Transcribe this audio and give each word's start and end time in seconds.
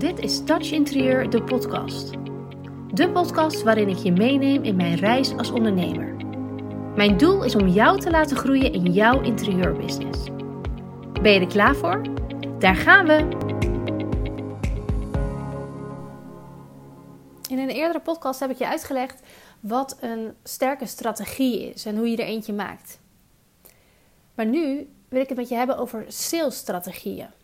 Dit 0.00 0.18
is 0.18 0.44
Touch 0.44 0.70
Interieur, 0.70 1.30
de 1.30 1.42
podcast. 1.42 2.10
De 2.94 3.10
podcast 3.12 3.62
waarin 3.62 3.88
ik 3.88 3.96
je 3.96 4.12
meeneem 4.12 4.62
in 4.62 4.76
mijn 4.76 4.94
reis 4.94 5.36
als 5.36 5.50
ondernemer. 5.50 6.14
Mijn 6.96 7.16
doel 7.16 7.44
is 7.44 7.54
om 7.54 7.68
jou 7.68 8.00
te 8.00 8.10
laten 8.10 8.36
groeien 8.36 8.72
in 8.72 8.92
jouw 8.92 9.22
interieurbusiness. 9.22 10.24
Ben 11.22 11.32
je 11.32 11.40
er 11.40 11.46
klaar 11.46 11.76
voor? 11.76 12.02
Daar 12.58 12.76
gaan 12.76 13.06
we! 13.06 13.16
In 17.48 17.58
een 17.58 17.70
eerdere 17.70 18.00
podcast 18.00 18.40
heb 18.40 18.50
ik 18.50 18.58
je 18.58 18.68
uitgelegd 18.68 19.22
wat 19.60 19.96
een 20.00 20.34
sterke 20.42 20.86
strategie 20.86 21.70
is 21.74 21.84
en 21.84 21.96
hoe 21.96 22.10
je 22.10 22.16
er 22.16 22.26
eentje 22.26 22.52
maakt. 22.52 23.00
Maar 24.34 24.46
nu 24.46 24.88
wil 25.08 25.20
ik 25.20 25.28
het 25.28 25.38
met 25.38 25.48
je 25.48 25.54
hebben 25.54 25.78
over 25.78 26.04
salesstrategieën. 26.08 27.39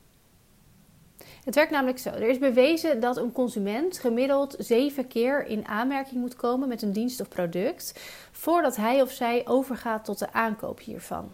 Het 1.47 1.55
werkt 1.55 1.71
namelijk 1.71 1.99
zo. 1.99 2.11
Er 2.11 2.29
is 2.29 2.39
bewezen 2.39 3.01
dat 3.01 3.17
een 3.17 3.33
consument 3.33 3.99
gemiddeld 3.99 4.55
zeven 4.59 5.07
keer 5.07 5.47
in 5.47 5.67
aanmerking 5.67 6.21
moet 6.21 6.37
komen 6.37 6.69
met 6.69 6.83
een 6.83 6.93
dienst 6.93 7.21
of 7.21 7.29
product 7.29 7.93
voordat 8.33 8.77
hij 8.77 9.03
of 9.03 9.11
zij 9.11 9.47
overgaat 9.47 10.05
tot 10.05 10.19
de 10.19 10.33
aankoop 10.33 10.81
hiervan. 10.81 11.33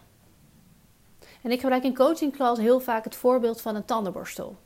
En 1.41 1.51
ik 1.51 1.59
gebruik 1.59 1.83
in 1.83 1.95
coaching 1.95 2.33
class 2.33 2.61
heel 2.61 2.79
vaak 2.79 3.03
het 3.03 3.15
voorbeeld 3.15 3.61
van 3.61 3.75
een 3.75 3.85
tandenborstel. 3.85 4.57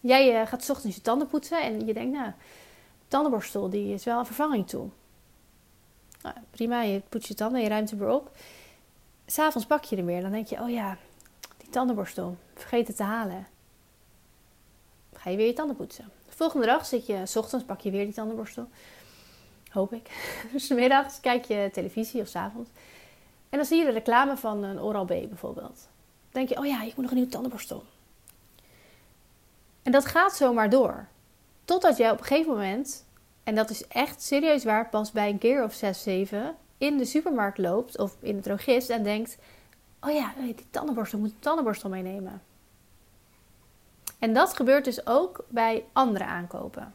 Jij 0.00 0.40
uh, 0.40 0.46
gaat 0.46 0.70
ochtends 0.70 0.96
je 0.96 1.02
tanden 1.02 1.28
poetsen 1.28 1.62
en 1.62 1.86
je 1.86 1.94
denkt, 1.94 2.16
nou, 2.16 2.32
tandenborstel 3.08 3.70
die 3.70 3.94
is 3.94 4.04
wel 4.04 4.18
een 4.18 4.26
vervanging 4.26 4.68
toe. 4.68 4.88
Nou, 6.22 6.36
prima, 6.50 6.82
je 6.82 7.02
poetst 7.08 7.28
je 7.28 7.34
tanden, 7.34 7.60
je 7.62 7.68
ruimt 7.68 7.90
hem 7.90 7.98
weer 7.98 8.08
op. 8.08 8.36
S'avonds 9.26 9.66
pak 9.66 9.84
je 9.84 9.96
er 9.96 10.04
weer. 10.04 10.22
Dan 10.22 10.30
denk 10.30 10.46
je, 10.46 10.60
oh 10.60 10.70
ja, 10.70 10.96
die 11.56 11.68
tandenborstel, 11.68 12.36
vergeet 12.54 12.86
het 12.86 12.96
te 12.96 13.02
halen 13.02 13.52
je 15.30 15.36
weer 15.36 15.46
je 15.46 15.52
tanden 15.52 15.76
poetsen. 15.76 16.10
De 16.26 16.36
volgende 16.36 16.66
dag 16.66 16.86
zit 16.86 17.06
je, 17.06 17.26
s 17.26 17.36
ochtends 17.36 17.64
pak 17.64 17.80
je 17.80 17.90
weer 17.90 18.04
die 18.04 18.14
tandenborstel. 18.14 18.68
Hoop 19.70 19.92
ik. 19.92 20.10
Dus 20.52 20.68
middags 20.68 21.20
kijk 21.20 21.44
je 21.44 21.70
televisie 21.72 22.20
of 22.20 22.28
s 22.28 22.36
avonds. 22.36 22.70
En 23.48 23.58
dan 23.58 23.64
zie 23.64 23.78
je 23.78 23.84
de 23.84 23.90
reclame 23.90 24.36
van 24.36 24.62
een 24.62 24.80
Oral-B 24.80 25.08
bijvoorbeeld. 25.08 25.88
Dan 26.30 26.44
denk 26.44 26.48
je, 26.48 26.58
oh 26.58 26.66
ja, 26.66 26.82
ik 26.82 26.86
moet 26.86 26.96
nog 26.96 27.08
een 27.08 27.16
nieuwe 27.16 27.30
tandenborstel. 27.30 27.84
En 29.82 29.92
dat 29.92 30.04
gaat 30.04 30.36
zomaar 30.36 30.70
door. 30.70 31.06
Totdat 31.64 31.96
jij 31.96 32.10
op 32.10 32.18
een 32.18 32.24
gegeven 32.24 32.52
moment, 32.52 33.04
en 33.44 33.54
dat 33.54 33.70
is 33.70 33.86
echt 33.86 34.22
serieus 34.22 34.64
waar, 34.64 34.88
pas 34.88 35.12
bij 35.12 35.28
een 35.28 35.38
keer 35.38 35.64
of 35.64 35.74
6, 35.74 36.02
7, 36.02 36.56
in 36.78 36.98
de 36.98 37.04
supermarkt 37.04 37.58
loopt 37.58 37.98
of 37.98 38.16
in 38.20 38.34
het 38.34 38.44
drogist 38.44 38.90
en 38.90 39.02
denkt: 39.02 39.36
Oh 40.00 40.12
ja, 40.12 40.32
die 40.38 40.54
tandenborstel, 40.70 41.18
moet 41.18 41.30
een 41.30 41.38
tandenborstel 41.38 41.90
meenemen. 41.90 42.42
En 44.24 44.32
dat 44.32 44.56
gebeurt 44.56 44.84
dus 44.84 45.06
ook 45.06 45.44
bij 45.48 45.84
andere 45.92 46.24
aankopen. 46.24 46.94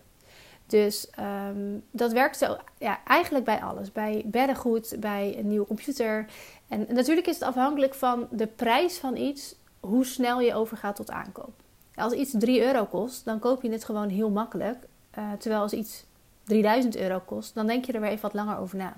Dus 0.66 1.10
um, 1.50 1.84
dat 1.92 2.12
werkt 2.12 2.38
zo 2.38 2.58
ja, 2.78 3.00
eigenlijk 3.06 3.46
bij 3.46 3.62
alles. 3.62 3.92
Bij 3.92 4.24
beddengoed, 4.26 4.96
bij 5.00 5.36
een 5.38 5.48
nieuwe 5.48 5.68
computer. 5.68 6.26
En 6.68 6.86
natuurlijk 6.90 7.28
is 7.28 7.34
het 7.34 7.44
afhankelijk 7.44 7.94
van 7.94 8.28
de 8.32 8.48
prijs 8.48 8.98
van 8.98 9.16
iets, 9.16 9.56
hoe 9.80 10.06
snel 10.06 10.42
je 10.42 10.54
overgaat 10.54 10.96
tot 10.96 11.12
aankoop. 11.12 11.54
Als 11.96 12.14
iets 12.14 12.34
3 12.38 12.62
euro 12.62 12.86
kost, 12.86 13.26
dan 13.26 13.40
koop 13.40 13.62
je 13.62 13.72
het 13.72 13.86
gewoon 13.86 14.10
heel 14.10 14.30
makkelijk. 14.30 14.88
Uh, 15.18 15.32
terwijl 15.40 15.62
als 15.62 15.74
iets 15.74 16.06
3000 16.44 16.98
euro 16.98 17.22
kost, 17.26 17.56
dan 17.56 17.68
denk 17.68 17.86
je 17.86 17.92
er 17.92 18.02
weer 18.02 18.10
even 18.10 18.22
wat 18.22 18.34
langer 18.34 18.58
over 18.58 18.78
na. 18.78 18.94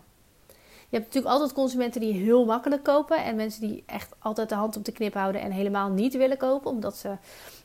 Je 0.89 0.97
hebt 0.97 1.05
natuurlijk 1.05 1.33
altijd 1.33 1.53
consumenten 1.53 2.01
die 2.01 2.13
heel 2.13 2.45
makkelijk 2.45 2.83
kopen 2.83 3.23
en 3.23 3.35
mensen 3.35 3.61
die 3.61 3.83
echt 3.85 4.13
altijd 4.19 4.49
de 4.49 4.55
hand 4.55 4.77
op 4.77 4.85
de 4.85 4.91
knip 4.91 5.13
houden 5.13 5.41
en 5.41 5.51
helemaal 5.51 5.89
niet 5.89 6.17
willen 6.17 6.37
kopen, 6.37 6.71
omdat 6.71 6.97
ze 6.97 7.17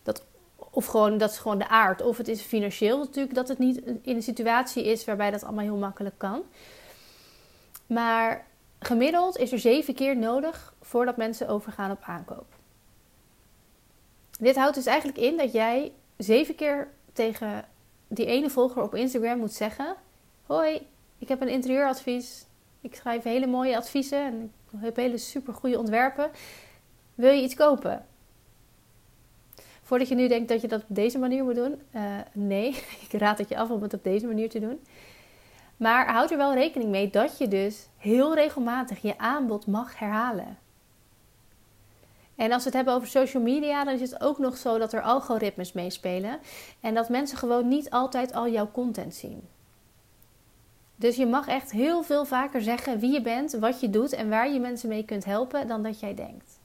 dat 0.03 0.25
of 0.77 0.87
gewoon, 0.87 1.19
dat 1.19 1.31
is 1.31 1.39
gewoon 1.39 1.59
de 1.59 1.69
aard. 1.69 2.03
Of 2.03 2.17
het 2.17 2.29
is 2.29 2.43
financieel 2.43 2.99
natuurlijk 2.99 3.35
dat 3.35 3.49
het 3.49 3.59
niet 3.59 3.83
in 4.03 4.17
een 4.17 4.23
situatie 4.23 4.85
is 4.85 5.05
waarbij 5.05 5.31
dat 5.31 5.45
allemaal 5.45 5.65
heel 5.65 5.77
makkelijk 5.77 6.15
kan. 6.19 6.43
Maar 7.87 8.47
gemiddeld 8.79 9.37
is 9.37 9.53
er 9.53 9.59
zeven 9.59 9.95
keer 9.95 10.17
nodig 10.17 10.75
voordat 10.81 11.17
mensen 11.17 11.49
overgaan 11.49 11.91
op 11.91 12.03
aankoop. 12.03 12.47
Dit 14.39 14.57
houdt 14.57 14.75
dus 14.75 14.87
eigenlijk 14.87 15.19
in 15.19 15.37
dat 15.37 15.53
jij 15.53 15.93
zeven 16.17 16.55
keer 16.55 16.89
tegen 17.13 17.65
die 18.09 18.27
ene 18.27 18.51
volger 18.51 18.83
op 18.83 18.95
Instagram 18.95 19.39
moet 19.39 19.53
zeggen: 19.53 19.97
Hoi, 20.47 20.87
ik 21.19 21.29
heb 21.29 21.41
een 21.41 21.49
interieuradvies. 21.49 22.47
Ik 22.81 22.95
schrijf 22.95 23.23
hele 23.23 23.47
mooie 23.47 23.77
adviezen 23.77 24.25
en 24.25 24.53
ik 24.71 24.79
heb 24.81 24.97
hele 24.97 25.19
super 25.19 25.55
goede 25.55 25.79
ontwerpen. 25.79 26.31
Wil 27.15 27.33
je 27.33 27.43
iets 27.43 27.55
kopen? 27.55 28.07
Voordat 29.87 30.09
je 30.09 30.15
nu 30.15 30.29
denkt 30.29 30.49
dat 30.49 30.61
je 30.61 30.69
dat 30.69 30.83
op 30.83 30.97
deze 30.97 31.19
manier 31.19 31.45
moet 31.45 31.55
doen, 31.55 31.81
uh, 31.95 32.03
nee, 32.33 32.69
ik 33.09 33.13
raad 33.13 33.39
het 33.39 33.49
je 33.49 33.57
af 33.57 33.71
om 33.71 33.83
het 33.83 33.95
op 33.95 34.05
deze 34.05 34.27
manier 34.27 34.51
te 34.51 34.61
doen. 34.61 34.81
Maar 35.77 36.13
houd 36.13 36.31
er 36.31 36.37
wel 36.37 36.55
rekening 36.55 36.91
mee 36.91 37.11
dat 37.11 37.39
je 37.39 37.49
dus 37.49 37.87
heel 37.97 38.35
regelmatig 38.35 39.03
je 39.03 39.19
aanbod 39.19 39.67
mag 39.67 39.99
herhalen. 39.99 40.59
En 42.37 42.53
als 42.53 42.63
we 42.63 42.69
het 42.69 42.77
hebben 42.77 42.95
over 42.95 43.09
social 43.09 43.43
media, 43.43 43.85
dan 43.85 43.95
is 43.95 44.01
het 44.01 44.21
ook 44.21 44.39
nog 44.39 44.57
zo 44.57 44.79
dat 44.79 44.93
er 44.93 45.03
algoritmes 45.03 45.73
meespelen 45.73 46.39
en 46.81 46.95
dat 46.95 47.09
mensen 47.09 47.39
gewoon 47.39 47.69
niet 47.69 47.91
altijd 47.91 48.33
al 48.33 48.49
jouw 48.49 48.71
content 48.71 49.15
zien. 49.15 49.49
Dus 50.97 51.17
je 51.17 51.27
mag 51.27 51.47
echt 51.47 51.71
heel 51.71 52.03
veel 52.03 52.25
vaker 52.25 52.63
zeggen 52.63 52.99
wie 52.99 53.13
je 53.13 53.23
bent, 53.23 53.53
wat 53.53 53.81
je 53.81 53.91
doet 53.91 54.13
en 54.13 54.29
waar 54.29 54.53
je 54.53 54.61
mensen 54.61 54.89
mee 54.89 55.05
kunt 55.05 55.25
helpen 55.25 55.69
dan 55.69 55.83
dat 55.83 56.01
jij 56.01 56.15
denkt. 56.15 56.56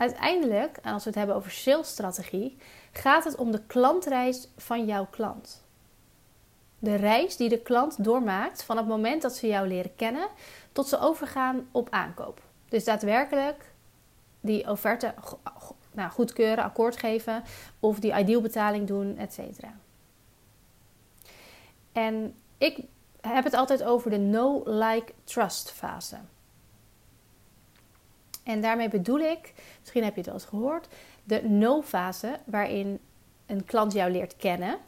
Uiteindelijk, 0.00 0.78
als 0.82 1.02
we 1.02 1.08
het 1.08 1.18
hebben 1.18 1.36
over 1.36 1.50
salesstrategie, 1.50 2.56
gaat 2.92 3.24
het 3.24 3.36
om 3.36 3.50
de 3.50 3.62
klantreis 3.66 4.48
van 4.56 4.86
jouw 4.86 5.06
klant. 5.10 5.64
De 6.78 6.94
reis 6.94 7.36
die 7.36 7.48
de 7.48 7.62
klant 7.62 8.04
doormaakt 8.04 8.62
van 8.62 8.76
het 8.76 8.86
moment 8.86 9.22
dat 9.22 9.34
ze 9.34 9.46
jou 9.46 9.68
leren 9.68 9.94
kennen 9.96 10.28
tot 10.72 10.88
ze 10.88 10.98
overgaan 10.98 11.68
op 11.72 11.90
aankoop. 11.90 12.40
Dus 12.68 12.84
daadwerkelijk 12.84 13.72
die 14.40 14.70
offerte 14.70 15.14
nou, 15.92 16.10
goedkeuren, 16.10 16.64
akkoord 16.64 16.96
geven 16.96 17.42
of 17.80 17.98
die 17.98 18.18
idealbetaling 18.18 18.86
doen, 18.86 19.16
etc. 19.16 19.38
En 21.92 22.34
ik 22.58 22.78
heb 23.20 23.44
het 23.44 23.54
altijd 23.54 23.82
over 23.82 24.10
de 24.10 24.18
no-like-trust 24.18 25.70
fase. 25.70 26.16
En 28.42 28.60
daarmee 28.60 28.88
bedoel 28.88 29.18
ik, 29.18 29.52
misschien 29.80 30.04
heb 30.04 30.12
je 30.12 30.18
het 30.20 30.26
wel 30.26 30.34
eens 30.34 30.44
gehoord, 30.44 30.88
de 31.24 31.48
no-fase 31.48 32.38
waarin 32.44 32.98
een 33.46 33.64
klant 33.64 33.92
jou 33.92 34.10
leert 34.10 34.36
kennen. 34.36 34.78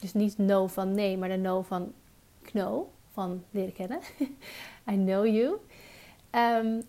Dus 0.00 0.14
niet 0.14 0.38
no 0.38 0.66
van 0.66 0.94
nee, 0.94 1.18
maar 1.18 1.28
de 1.28 1.36
no 1.36 1.62
van 1.62 1.92
kno, 2.42 2.90
van 3.12 3.44
leren 3.50 3.72
kennen. 3.72 4.00
I 4.92 4.94
know 4.94 5.26
you. 5.26 5.56
Ehm, 6.30 6.80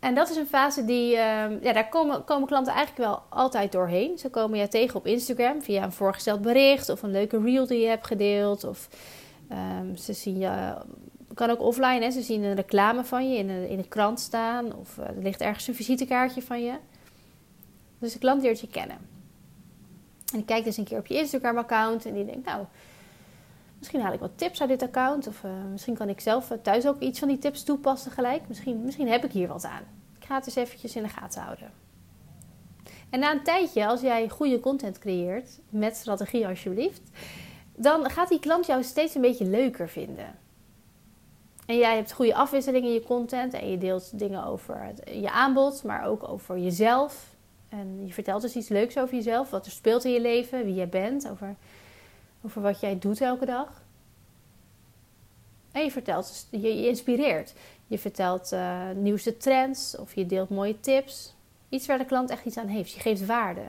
en 0.00 0.14
dat 0.14 0.30
is 0.30 0.36
een 0.36 0.46
fase 0.46 0.84
die, 0.84 1.16
um, 1.16 1.58
ja, 1.62 1.72
daar 1.72 1.88
komen, 1.88 2.24
komen 2.24 2.48
klanten 2.48 2.72
eigenlijk 2.72 3.08
wel 3.08 3.22
altijd 3.28 3.72
doorheen. 3.72 4.18
Ze 4.18 4.30
komen 4.30 4.58
je 4.58 4.68
tegen 4.68 4.96
op 4.96 5.06
Instagram 5.06 5.62
via 5.62 5.82
een 5.82 5.92
voorgesteld 5.92 6.40
bericht 6.40 6.88
of 6.88 7.02
een 7.02 7.10
leuke 7.10 7.40
reel 7.40 7.66
die 7.66 7.80
je 7.80 7.88
hebt 7.88 8.06
gedeeld. 8.06 8.64
Of 8.64 8.88
um, 9.52 9.96
ze 9.96 10.12
zien 10.12 10.38
je 10.38 10.74
kan 11.34 11.50
ook 11.50 11.60
offline. 11.60 12.10
Ze 12.10 12.22
zien 12.22 12.42
een 12.42 12.54
reclame 12.54 13.04
van 13.04 13.30
je 13.30 13.38
in 13.38 13.46
de, 13.46 13.68
in 13.68 13.88
krant 13.88 14.20
staan. 14.20 14.74
Of 14.74 14.96
uh, 14.96 15.06
er 15.06 15.22
ligt 15.22 15.40
ergens 15.40 15.66
een 15.66 15.74
visitekaartje 15.74 16.42
van 16.42 16.62
je. 16.62 16.74
Dus 17.98 18.12
de 18.12 18.18
klant 18.18 18.42
leert 18.42 18.60
je 18.60 18.68
kennen. 18.68 18.96
En 20.32 20.36
die 20.36 20.44
kijkt 20.44 20.64
dus 20.64 20.76
een 20.76 20.84
keer 20.84 20.98
op 20.98 21.06
je 21.06 21.14
Instagram-account. 21.14 22.06
En 22.06 22.14
die 22.14 22.24
denkt, 22.24 22.46
nou, 22.46 22.64
misschien 23.78 24.00
haal 24.00 24.12
ik 24.12 24.20
wat 24.20 24.38
tips 24.38 24.60
uit 24.60 24.68
dit 24.68 24.82
account. 24.82 25.26
Of 25.26 25.42
uh, 25.42 25.50
misschien 25.70 25.94
kan 25.94 26.08
ik 26.08 26.20
zelf 26.20 26.52
thuis 26.62 26.86
ook 26.86 27.00
iets 27.00 27.18
van 27.18 27.28
die 27.28 27.38
tips 27.38 27.62
toepassen 27.62 28.10
gelijk. 28.10 28.42
Misschien, 28.48 28.84
misschien 28.84 29.08
heb 29.08 29.24
ik 29.24 29.32
hier 29.32 29.48
wat 29.48 29.64
aan. 29.64 29.82
Ik 30.18 30.26
ga 30.26 30.34
het 30.34 30.46
eens 30.46 30.56
eventjes 30.56 30.96
in 30.96 31.02
de 31.02 31.08
gaten 31.08 31.42
houden. 31.42 31.70
En 33.10 33.20
na 33.20 33.32
een 33.32 33.42
tijdje, 33.42 33.86
als 33.86 34.00
jij 34.00 34.28
goede 34.28 34.60
content 34.60 34.98
creëert, 34.98 35.58
met 35.68 35.96
strategie 35.96 36.46
alsjeblieft, 36.46 37.02
dan 37.76 38.10
gaat 38.10 38.28
die 38.28 38.40
klant 38.40 38.66
jou 38.66 38.82
steeds 38.82 39.14
een 39.14 39.20
beetje 39.20 39.44
leuker 39.44 39.88
vinden. 39.88 40.38
En 41.70 41.76
jij 41.76 41.94
hebt 41.94 42.12
goede 42.12 42.34
afwisseling 42.34 42.84
in 42.84 42.92
je 42.92 43.02
content 43.02 43.52
en 43.52 43.70
je 43.70 43.78
deelt 43.78 44.18
dingen 44.18 44.44
over 44.44 44.92
je 45.04 45.30
aanbod, 45.30 45.82
maar 45.82 46.06
ook 46.06 46.28
over 46.28 46.58
jezelf. 46.58 47.34
En 47.68 48.06
je 48.06 48.12
vertelt 48.12 48.42
dus 48.42 48.56
iets 48.56 48.68
leuks 48.68 48.98
over 48.98 49.14
jezelf, 49.14 49.50
wat 49.50 49.66
er 49.66 49.72
speelt 49.72 50.04
in 50.04 50.12
je 50.12 50.20
leven, 50.20 50.64
wie 50.64 50.74
jij 50.74 50.88
bent, 50.88 51.28
over, 51.28 51.54
over 52.44 52.62
wat 52.62 52.80
jij 52.80 52.98
doet 52.98 53.20
elke 53.20 53.44
dag. 53.46 53.82
En 55.72 55.84
je 55.84 55.90
vertelt, 55.90 56.28
dus, 56.28 56.60
je, 56.62 56.80
je 56.80 56.88
inspireert. 56.88 57.54
Je 57.86 57.98
vertelt 57.98 58.52
uh, 58.52 58.90
nieuwste 58.94 59.36
trends 59.36 59.96
of 59.96 60.14
je 60.14 60.26
deelt 60.26 60.50
mooie 60.50 60.80
tips. 60.80 61.34
Iets 61.68 61.86
waar 61.86 61.98
de 61.98 62.04
klant 62.04 62.30
echt 62.30 62.44
iets 62.44 62.56
aan 62.56 62.66
heeft. 62.66 62.92
Je 62.92 63.00
geeft 63.00 63.26
waarde. 63.26 63.64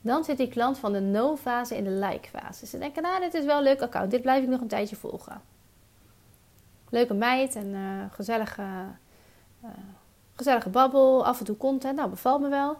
Dan 0.00 0.24
zit 0.24 0.36
die 0.36 0.48
klant 0.48 0.78
van 0.78 0.92
de 0.92 1.00
no-fase 1.00 1.76
in 1.76 1.84
de 1.84 1.90
like-fase. 1.90 2.66
Ze 2.66 2.78
denken, 2.78 3.02
nou, 3.02 3.20
dit 3.20 3.34
is 3.34 3.44
wel 3.44 3.56
een 3.56 3.62
leuk 3.62 3.82
account. 3.82 4.10
Dit 4.10 4.22
blijf 4.22 4.42
ik 4.42 4.48
nog 4.48 4.60
een 4.60 4.68
tijdje 4.68 4.96
volgen 4.96 5.52
leuke 6.94 7.14
meid 7.14 7.54
en 7.54 7.66
uh, 7.66 8.04
gezellige, 8.10 8.62
uh, 9.64 9.70
gezellige 10.34 10.68
babbel, 10.68 11.26
af 11.26 11.38
en 11.38 11.44
toe 11.44 11.56
content. 11.56 11.96
Nou, 11.96 12.10
bevalt 12.10 12.40
me 12.40 12.48
wel. 12.48 12.70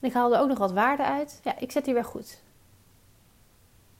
En 0.00 0.08
ik 0.08 0.12
haal 0.12 0.34
er 0.34 0.40
ook 0.40 0.48
nog 0.48 0.58
wat 0.58 0.72
waarde 0.72 1.04
uit. 1.04 1.40
Ja, 1.42 1.58
ik 1.58 1.72
zet 1.72 1.84
die 1.84 1.94
weer 1.94 2.04
goed. 2.04 2.42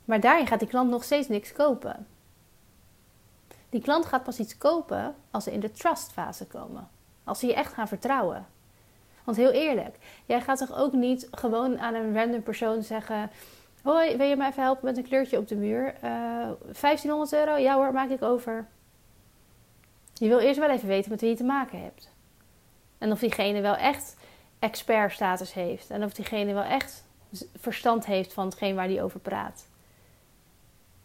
Maar 0.05 0.21
daarin 0.21 0.47
gaat 0.47 0.59
die 0.59 0.69
klant 0.69 0.91
nog 0.91 1.05
steeds 1.05 1.29
niks 1.29 1.53
kopen. 1.53 2.07
Die 3.69 3.81
klant 3.81 4.07
gaat 4.07 4.25
pas 4.25 4.39
iets 4.39 4.59
kopen 4.59 5.15
als 5.31 5.45
ze 5.45 5.53
in 5.53 5.61
de 5.61 5.73
trustfase 5.73 6.47
komen. 6.47 6.89
Als 7.25 7.39
ze 7.39 7.47
je 7.47 7.55
echt 7.55 7.73
gaan 7.73 7.89
vertrouwen. 7.89 8.47
Want 9.25 9.37
heel 9.37 9.51
eerlijk, 9.51 9.97
jij 10.27 10.41
gaat 10.41 10.59
toch 10.59 10.77
ook 10.77 10.93
niet 10.93 11.29
gewoon 11.31 11.79
aan 11.79 11.95
een 11.95 12.15
random 12.15 12.43
persoon 12.43 12.83
zeggen: 12.83 13.31
Hoi, 13.83 14.17
wil 14.17 14.27
je 14.27 14.37
mij 14.37 14.49
even 14.49 14.63
helpen 14.63 14.85
met 14.85 14.97
een 14.97 15.05
kleurtje 15.05 15.39
op 15.39 15.49
de 15.49 15.57
muur? 15.57 15.95
Uh, 16.05 16.43
eh, 16.43 16.49
1500 16.81 17.33
euro? 17.33 17.57
Ja 17.57 17.75
hoor, 17.75 17.93
maak 17.93 18.11
ik 18.11 18.23
over. 18.23 18.67
Je 20.19 20.29
wil 20.29 20.39
eerst 20.39 20.59
wel 20.59 20.71
even 20.71 20.89
weten 20.89 21.11
met 21.11 21.21
wie 21.21 21.31
je 21.31 21.37
te 21.37 21.45
maken 21.45 21.83
hebt. 21.83 22.11
En 22.99 23.13
of 23.13 23.19
diegene 23.19 23.61
wel 23.61 23.77
echt 23.77 24.17
expertstatus 24.59 25.53
heeft. 25.53 25.91
En 25.91 26.05
of 26.05 26.13
diegene 26.13 26.53
wel 26.53 26.63
echt 26.63 27.05
verstand 27.57 28.07
heeft 28.07 28.33
van 28.33 28.45
hetgeen 28.45 28.75
waar 28.75 28.89
die 28.89 29.03
over 29.03 29.21
praat. 29.21 29.69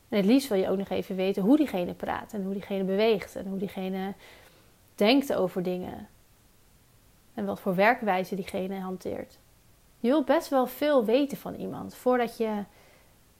En 0.09 0.17
het 0.17 0.25
liefst 0.25 0.49
wil 0.49 0.57
je 0.57 0.69
ook 0.69 0.77
nog 0.77 0.89
even 0.89 1.15
weten 1.15 1.43
hoe 1.43 1.57
diegene 1.57 1.93
praat. 1.93 2.33
En 2.33 2.43
hoe 2.43 2.53
diegene 2.53 2.83
beweegt. 2.83 3.35
En 3.35 3.47
hoe 3.47 3.59
diegene 3.59 4.13
denkt 4.95 5.33
over 5.33 5.63
dingen. 5.63 6.07
En 7.33 7.45
wat 7.45 7.59
voor 7.59 7.75
werkwijze 7.75 8.35
diegene 8.35 8.79
hanteert. 8.79 9.37
Je 9.99 10.07
wilt 10.07 10.25
best 10.25 10.49
wel 10.49 10.67
veel 10.67 11.05
weten 11.05 11.37
van 11.37 11.53
iemand. 11.53 11.95
Voordat 11.95 12.37
je 12.37 12.63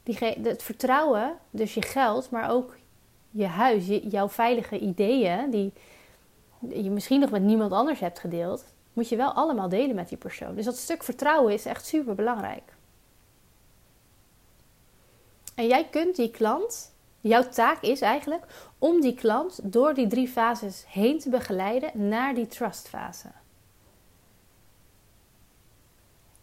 diegene, 0.04 0.50
het 0.50 0.64
vertrouwen, 0.64 1.38
dus 1.50 1.74
je 1.74 1.82
geld, 1.82 2.30
maar 2.30 2.50
ook 2.50 2.76
je 3.32 3.46
huis, 3.46 3.88
jouw 3.88 4.30
veilige 4.30 4.80
ideeën, 4.80 5.50
die 5.50 5.74
je 6.84 6.90
misschien 6.90 7.20
nog 7.20 7.30
met 7.30 7.42
niemand 7.42 7.72
anders 7.72 8.00
hebt 8.00 8.20
gedeeld, 8.20 8.66
moet 8.94 9.10
je 9.10 9.16
wel 9.16 9.32
allemaal 9.32 9.70
delen 9.70 9.96
met 9.96 10.10
die 10.10 10.18
persoon. 10.18 10.56
Dus 10.56 10.66
dat 10.66 10.78
stuk 10.78 11.04
vertrouwen 11.04 11.54
is 11.54 11.66
echt 11.66 11.86
super 11.86 12.16
belangrijk. 12.16 12.74
En 15.56 15.68
jij 15.68 15.88
kunt 15.90 16.16
die 16.16 16.32
klant, 16.32 16.94
jouw 17.22 17.50
taak 17.50 17.82
is 17.82 18.02
eigenlijk 18.02 18.46
om 18.78 19.02
die 19.02 19.16
klant 19.16 19.60
door 19.64 19.94
die 19.94 20.08
drie 20.08 20.28
fases 20.28 20.86
heen 20.88 21.20
te 21.20 21.30
begeleiden 21.30 22.08
naar 22.08 22.34
die 22.34 22.48
trustfase. 22.48 23.28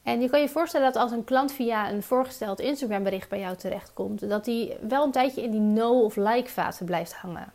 En 0.09 0.21
je 0.21 0.31
kan 0.31 0.41
je 0.41 0.49
voorstellen 0.49 0.93
dat 0.93 1.03
als 1.03 1.13
een 1.13 1.25
klant 1.25 1.53
via 1.53 1.91
een 1.91 2.03
voorgesteld 2.03 2.61
Instagram 2.61 3.03
bericht 3.03 3.29
bij 3.29 3.39
jou 3.39 3.57
terechtkomt, 3.57 4.29
dat 4.29 4.45
die 4.45 4.75
wel 4.89 5.05
een 5.05 5.11
tijdje 5.11 5.43
in 5.43 5.51
die 5.51 5.61
no 5.61 6.01
of 6.05 6.17
like 6.17 6.49
fase 6.49 6.85
blijft 6.85 7.15
hangen. 7.15 7.53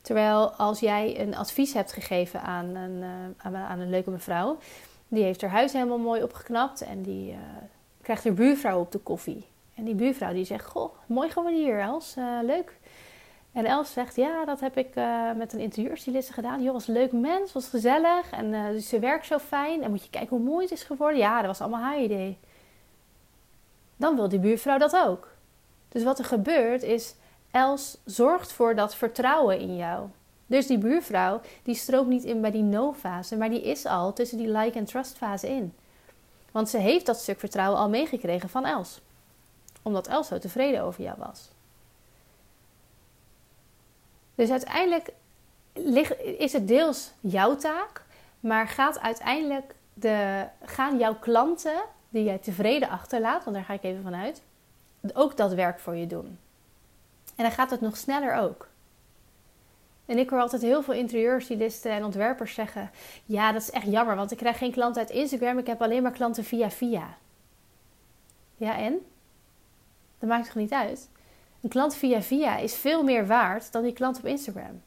Terwijl 0.00 0.50
als 0.50 0.80
jij 0.80 1.20
een 1.20 1.36
advies 1.36 1.72
hebt 1.72 1.92
gegeven 1.92 2.42
aan 2.42 2.74
een, 2.74 3.02
uh, 3.52 3.70
aan 3.70 3.80
een 3.80 3.90
leuke 3.90 4.10
mevrouw, 4.10 4.58
die 5.08 5.22
heeft 5.22 5.40
haar 5.40 5.50
huis 5.50 5.72
helemaal 5.72 5.98
mooi 5.98 6.22
opgeknapt 6.22 6.80
en 6.80 7.02
die 7.02 7.30
uh, 7.30 7.38
krijgt 8.02 8.24
haar 8.24 8.34
buurvrouw 8.34 8.80
op 8.80 8.92
de 8.92 8.98
koffie. 8.98 9.46
En 9.74 9.84
die 9.84 9.94
buurvrouw 9.94 10.32
die 10.32 10.44
zegt, 10.44 10.66
goh, 10.66 10.94
mooi 11.06 11.30
gewoon 11.30 11.52
hier 11.52 11.80
Els, 11.80 12.16
uh, 12.18 12.38
leuk. 12.42 12.78
En 13.54 13.64
Els 13.64 13.92
zegt, 13.92 14.16
ja, 14.16 14.44
dat 14.44 14.60
heb 14.60 14.76
ik 14.76 14.96
uh, 14.96 15.32
met 15.32 15.52
een 15.52 15.60
interieurstyliste 15.60 16.32
gedaan. 16.32 16.62
Joh, 16.62 16.72
was 16.72 16.88
een 16.88 16.94
leuk 16.94 17.12
mens, 17.12 17.52
was 17.52 17.68
gezellig. 17.68 18.30
En 18.30 18.52
uh, 18.52 18.66
dus 18.68 18.88
ze 18.88 18.98
werkt 18.98 19.26
zo 19.26 19.38
fijn. 19.38 19.82
En 19.82 19.90
moet 19.90 20.04
je 20.04 20.10
kijken 20.10 20.36
hoe 20.36 20.46
mooi 20.46 20.64
het 20.64 20.74
is 20.74 20.82
geworden. 20.82 21.18
Ja, 21.18 21.36
dat 21.36 21.46
was 21.46 21.60
allemaal 21.60 21.80
haar 21.80 22.00
idee. 22.00 22.38
Dan 23.96 24.16
wil 24.16 24.28
die 24.28 24.38
buurvrouw 24.38 24.78
dat 24.78 24.96
ook. 24.96 25.28
Dus 25.88 26.02
wat 26.02 26.18
er 26.18 26.24
gebeurt 26.24 26.82
is, 26.82 27.14
Els 27.50 27.98
zorgt 28.04 28.52
voor 28.52 28.74
dat 28.74 28.94
vertrouwen 28.94 29.58
in 29.58 29.76
jou. 29.76 30.08
Dus 30.46 30.66
die 30.66 30.78
buurvrouw, 30.78 31.40
die 31.62 31.74
stroomt 31.74 32.08
niet 32.08 32.24
in 32.24 32.40
bij 32.40 32.50
die 32.50 32.62
no-fase, 32.62 33.36
maar 33.36 33.50
die 33.50 33.62
is 33.62 33.86
al 33.86 34.12
tussen 34.12 34.38
die 34.38 34.48
like- 34.48 34.78
en 34.78 34.84
trust-fase 34.84 35.48
in. 35.48 35.74
Want 36.50 36.68
ze 36.68 36.78
heeft 36.78 37.06
dat 37.06 37.16
stuk 37.16 37.38
vertrouwen 37.38 37.78
al 37.78 37.88
meegekregen 37.88 38.48
van 38.48 38.64
Els. 38.64 39.00
Omdat 39.82 40.06
Els 40.06 40.26
zo 40.26 40.38
tevreden 40.38 40.82
over 40.82 41.02
jou 41.02 41.18
was. 41.18 41.53
Dus 44.34 44.50
uiteindelijk 44.50 45.12
is 46.38 46.52
het 46.52 46.68
deels 46.68 47.12
jouw 47.20 47.56
taak, 47.56 48.04
maar 48.40 48.68
gaat 48.68 49.00
uiteindelijk 49.00 49.74
de, 49.94 50.46
gaan 50.64 50.98
jouw 50.98 51.14
klanten 51.14 51.82
die 52.08 52.24
jij 52.24 52.38
tevreden 52.38 52.88
achterlaat, 52.88 53.44
want 53.44 53.56
daar 53.56 53.64
ga 53.64 53.72
ik 53.72 53.82
even 53.82 54.02
vanuit, 54.02 54.42
ook 55.12 55.36
dat 55.36 55.52
werk 55.52 55.80
voor 55.80 55.96
je 55.96 56.06
doen. 56.06 56.38
En 57.36 57.42
dan 57.42 57.52
gaat 57.52 57.70
het 57.70 57.80
nog 57.80 57.96
sneller 57.96 58.34
ook. 58.34 58.68
En 60.06 60.18
ik 60.18 60.30
hoor 60.30 60.40
altijd 60.40 60.62
heel 60.62 60.82
veel 60.82 60.94
interieurstylisten 60.94 61.90
en 61.90 62.04
ontwerpers 62.04 62.54
zeggen: 62.54 62.90
Ja, 63.24 63.52
dat 63.52 63.62
is 63.62 63.70
echt 63.70 63.86
jammer, 63.86 64.16
want 64.16 64.30
ik 64.30 64.38
krijg 64.38 64.58
geen 64.58 64.72
klanten 64.72 65.02
uit 65.02 65.10
Instagram, 65.10 65.58
ik 65.58 65.66
heb 65.66 65.82
alleen 65.82 66.02
maar 66.02 66.12
klanten 66.12 66.44
via 66.44 66.70
via. 66.70 67.16
Ja, 68.56 68.78
en? 68.78 68.98
Dat 70.18 70.28
maakt 70.28 70.46
toch 70.46 70.54
niet 70.54 70.72
uit? 70.72 71.08
Een 71.64 71.70
klant 71.70 71.94
via 71.94 72.22
via 72.22 72.56
is 72.56 72.74
veel 72.74 73.02
meer 73.02 73.26
waard 73.26 73.72
dan 73.72 73.82
die 73.82 73.92
klant 73.92 74.18
op 74.18 74.24
Instagram. 74.24 74.82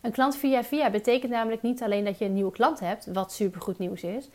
Een 0.00 0.12
klant 0.12 0.36
via 0.36 0.64
via 0.64 0.90
betekent 0.90 1.32
namelijk 1.32 1.62
niet 1.62 1.82
alleen 1.82 2.04
dat 2.04 2.18
je 2.18 2.24
een 2.24 2.34
nieuwe 2.34 2.52
klant 2.52 2.80
hebt, 2.80 3.06
wat 3.12 3.32
supergoed 3.32 3.78
nieuws 3.78 4.02
is, 4.02 4.28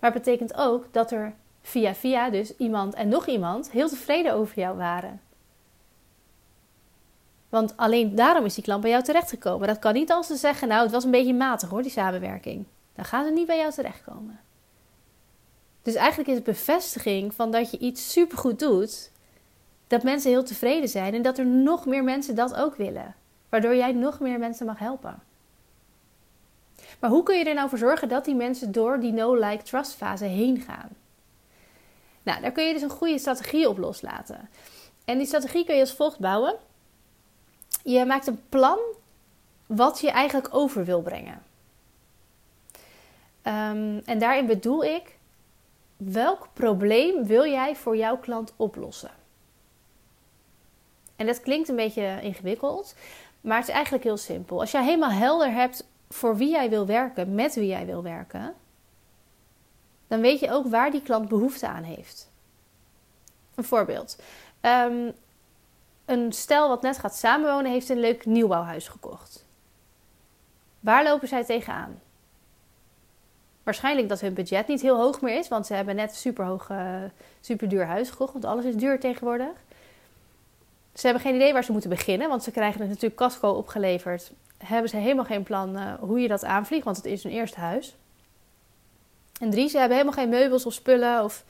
maar 0.00 0.12
het 0.12 0.22
betekent 0.22 0.54
ook 0.54 0.86
dat 0.92 1.10
er 1.10 1.34
via 1.62 1.94
via 1.94 2.30
dus 2.30 2.56
iemand 2.56 2.94
en 2.94 3.08
nog 3.08 3.26
iemand 3.26 3.70
heel 3.70 3.88
tevreden 3.88 4.32
over 4.32 4.58
jou 4.58 4.76
waren. 4.76 5.20
Want 7.48 7.76
alleen 7.76 8.14
daarom 8.14 8.44
is 8.44 8.54
die 8.54 8.64
klant 8.64 8.80
bij 8.80 8.90
jou 8.90 9.02
terechtgekomen. 9.02 9.68
Dat 9.68 9.78
kan 9.78 9.94
niet 9.94 10.10
als 10.10 10.26
ze 10.26 10.36
zeggen, 10.36 10.68
nou 10.68 10.82
het 10.82 10.92
was 10.92 11.04
een 11.04 11.10
beetje 11.10 11.34
matig 11.34 11.68
hoor, 11.68 11.82
die 11.82 11.90
samenwerking. 11.90 12.64
Dan 12.94 13.04
gaan 13.04 13.24
ze 13.24 13.30
niet 13.30 13.46
bij 13.46 13.58
jou 13.58 13.72
terechtkomen. 13.72 14.40
Dus 15.82 15.94
eigenlijk 15.94 16.28
is 16.28 16.34
het 16.34 16.44
bevestiging 16.44 17.34
van 17.34 17.50
dat 17.50 17.70
je 17.70 17.78
iets 17.78 18.12
supergoed 18.12 18.58
doet, 18.58 19.12
dat 19.86 20.02
mensen 20.02 20.30
heel 20.30 20.44
tevreden 20.44 20.88
zijn 20.88 21.14
en 21.14 21.22
dat 21.22 21.38
er 21.38 21.46
nog 21.46 21.86
meer 21.86 22.04
mensen 22.04 22.34
dat 22.34 22.54
ook 22.54 22.74
willen. 22.74 23.14
Waardoor 23.48 23.76
jij 23.76 23.92
nog 23.92 24.20
meer 24.20 24.38
mensen 24.38 24.66
mag 24.66 24.78
helpen. 24.78 25.22
Maar 27.00 27.10
hoe 27.10 27.22
kun 27.22 27.38
je 27.38 27.44
er 27.44 27.54
nou 27.54 27.68
voor 27.68 27.78
zorgen 27.78 28.08
dat 28.08 28.24
die 28.24 28.34
mensen 28.34 28.72
door 28.72 29.00
die 29.00 29.12
no-like-trust 29.12 29.94
fase 29.94 30.24
heen 30.24 30.60
gaan? 30.60 30.88
Nou, 32.22 32.40
daar 32.40 32.52
kun 32.52 32.64
je 32.64 32.72
dus 32.72 32.82
een 32.82 32.90
goede 32.90 33.18
strategie 33.18 33.68
op 33.68 33.78
loslaten. 33.78 34.48
En 35.04 35.18
die 35.18 35.26
strategie 35.26 35.64
kun 35.64 35.74
je 35.74 35.80
als 35.80 35.94
volgt 35.94 36.18
bouwen. 36.18 36.54
Je 37.82 38.04
maakt 38.04 38.26
een 38.26 38.42
plan 38.48 38.78
wat 39.66 40.00
je 40.00 40.10
eigenlijk 40.10 40.54
over 40.54 40.84
wil 40.84 41.02
brengen. 41.02 41.42
Um, 43.46 44.02
en 44.04 44.18
daarin 44.18 44.46
bedoel 44.46 44.84
ik, 44.84 45.16
welk 45.96 46.48
probleem 46.52 47.26
wil 47.26 47.46
jij 47.46 47.76
voor 47.76 47.96
jouw 47.96 48.16
klant 48.16 48.52
oplossen? 48.56 49.10
En 51.16 51.26
dat 51.26 51.40
klinkt 51.40 51.68
een 51.68 51.76
beetje 51.76 52.18
ingewikkeld, 52.22 52.94
maar 53.40 53.58
het 53.58 53.68
is 53.68 53.74
eigenlijk 53.74 54.04
heel 54.04 54.16
simpel. 54.16 54.60
Als 54.60 54.70
jij 54.70 54.84
helemaal 54.84 55.10
helder 55.10 55.52
hebt 55.52 55.86
voor 56.08 56.36
wie 56.36 56.50
jij 56.50 56.70
wil 56.70 56.86
werken, 56.86 57.34
met 57.34 57.54
wie 57.54 57.66
jij 57.66 57.86
wil 57.86 58.02
werken, 58.02 58.54
dan 60.08 60.20
weet 60.20 60.40
je 60.40 60.50
ook 60.50 60.66
waar 60.66 60.90
die 60.90 61.02
klant 61.02 61.28
behoefte 61.28 61.68
aan 61.68 61.82
heeft. 61.82 62.30
Een 63.54 63.64
voorbeeld. 63.64 64.18
Um, 64.60 65.12
een 66.04 66.32
stel 66.32 66.68
wat 66.68 66.82
net 66.82 66.98
gaat 66.98 67.16
samenwonen 67.16 67.70
heeft 67.70 67.88
een 67.88 68.00
leuk 68.00 68.26
nieuwbouwhuis 68.26 68.88
gekocht. 68.88 69.46
Waar 70.80 71.04
lopen 71.04 71.28
zij 71.28 71.44
tegenaan? 71.44 72.00
Waarschijnlijk 73.62 74.08
dat 74.08 74.20
hun 74.20 74.34
budget 74.34 74.66
niet 74.66 74.80
heel 74.80 74.96
hoog 74.96 75.20
meer 75.20 75.38
is, 75.38 75.48
want 75.48 75.66
ze 75.66 75.74
hebben 75.74 75.96
net 75.96 76.10
een 76.10 76.16
superhoog, 76.16 76.68
uh, 76.68 77.02
superduur 77.40 77.86
huis 77.86 78.10
gekocht, 78.10 78.32
want 78.32 78.44
alles 78.44 78.64
is 78.64 78.74
duur 78.74 79.00
tegenwoordig. 79.00 79.52
Ze 80.94 81.06
hebben 81.06 81.22
geen 81.22 81.34
idee 81.34 81.52
waar 81.52 81.64
ze 81.64 81.72
moeten 81.72 81.90
beginnen, 81.90 82.28
want 82.28 82.42
ze 82.42 82.50
krijgen 82.50 82.80
het 82.80 82.88
natuurlijk 82.88 83.16
casco 83.16 83.50
opgeleverd. 83.50 84.32
Hebben 84.58 84.90
ze 84.90 84.96
helemaal 84.96 85.24
geen 85.24 85.42
plan 85.42 85.76
uh, 85.76 85.94
hoe 86.00 86.20
je 86.20 86.28
dat 86.28 86.44
aanvliegt, 86.44 86.84
want 86.84 86.96
het 86.96 87.06
is 87.06 87.22
hun 87.22 87.32
eerste 87.32 87.60
huis. 87.60 87.96
En 89.40 89.50
drie, 89.50 89.68
ze 89.68 89.78
hebben 89.78 89.96
helemaal 89.96 90.18
geen 90.18 90.28
meubels 90.28 90.66
of 90.66 90.72
spullen 90.72 91.24
of... 91.24 91.44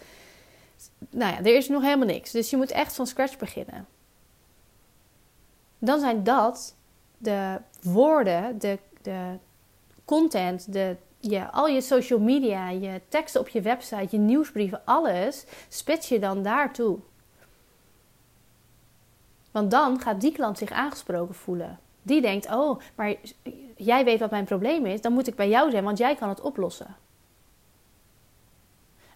Nou 1.11 1.33
ja, 1.33 1.39
er 1.39 1.57
is 1.57 1.69
nog 1.69 1.83
helemaal 1.83 2.07
niks. 2.07 2.31
Dus 2.31 2.51
je 2.51 2.57
moet 2.57 2.71
echt 2.71 2.95
van 2.95 3.07
scratch 3.07 3.37
beginnen. 3.37 3.87
Dan 5.79 6.01
zijn 6.01 6.25
dat 6.25 6.75
de 7.19 7.61
woorden, 7.83 8.59
de, 8.59 8.79
de 9.03 9.39
content, 10.05 10.73
de, 10.73 10.97
je, 11.21 11.51
al 11.51 11.67
je 11.67 11.81
social 11.81 12.19
media, 12.19 12.71
je 12.71 13.01
teksten 13.09 13.41
op 13.41 13.49
je 13.49 13.61
website, 13.61 14.09
je 14.11 14.19
nieuwsbrieven, 14.19 14.83
alles 14.85 15.45
spits 15.69 16.09
je 16.09 16.19
dan 16.19 16.43
daartoe. 16.43 16.99
Want 19.55 19.71
dan 19.71 20.01
gaat 20.01 20.21
die 20.21 20.33
klant 20.33 20.59
zich 20.59 20.71
aangesproken 20.71 21.35
voelen. 21.35 21.79
Die 22.03 22.21
denkt: 22.21 22.47
Oh, 22.47 22.81
maar 22.95 23.15
jij 23.77 24.05
weet 24.05 24.21
wat 24.21 24.31
mijn 24.31 24.45
probleem 24.45 24.87
is, 24.87 25.01
dan 25.01 25.13
moet 25.13 25.27
ik 25.27 25.35
bij 25.35 25.49
jou 25.49 25.71
zijn, 25.71 25.85
want 25.85 25.99
jij 25.99 26.15
kan 26.15 26.29
het 26.29 26.41
oplossen. 26.41 26.97